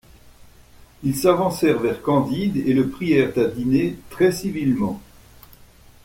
Ils 1.03 1.15
s’avancèrent 1.15 1.77
vers 1.77 2.01
Candide 2.01 2.57
et 2.57 2.73
le 2.73 2.89
prièrent 2.89 3.37
à 3.37 3.43
dîner 3.45 3.99
très 4.09 4.31
civilement. 4.31 4.99